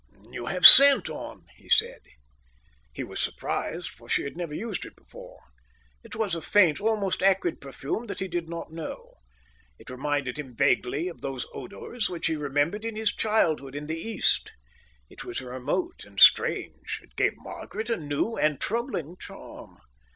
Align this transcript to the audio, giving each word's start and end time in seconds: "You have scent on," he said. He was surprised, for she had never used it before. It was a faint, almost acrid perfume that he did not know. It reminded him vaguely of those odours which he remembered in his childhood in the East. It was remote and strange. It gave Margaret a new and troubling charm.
"You 0.31 0.47
have 0.47 0.65
scent 0.65 1.11
on," 1.11 1.45
he 1.57 1.69
said. 1.69 1.99
He 2.91 3.03
was 3.03 3.19
surprised, 3.19 3.89
for 3.91 4.09
she 4.09 4.23
had 4.23 4.35
never 4.35 4.55
used 4.55 4.83
it 4.83 4.95
before. 4.95 5.37
It 6.03 6.15
was 6.15 6.33
a 6.33 6.41
faint, 6.41 6.81
almost 6.81 7.21
acrid 7.21 7.61
perfume 7.61 8.07
that 8.07 8.17
he 8.17 8.27
did 8.27 8.49
not 8.49 8.71
know. 8.71 9.13
It 9.77 9.91
reminded 9.91 10.39
him 10.39 10.55
vaguely 10.55 11.07
of 11.07 11.21
those 11.21 11.45
odours 11.53 12.09
which 12.09 12.25
he 12.25 12.35
remembered 12.35 12.83
in 12.83 12.95
his 12.95 13.13
childhood 13.13 13.75
in 13.75 13.85
the 13.85 13.99
East. 13.99 14.53
It 15.07 15.23
was 15.23 15.39
remote 15.39 16.03
and 16.03 16.19
strange. 16.19 16.99
It 17.03 17.15
gave 17.15 17.33
Margaret 17.37 17.91
a 17.91 17.95
new 17.95 18.37
and 18.37 18.59
troubling 18.59 19.17
charm. 19.19 19.77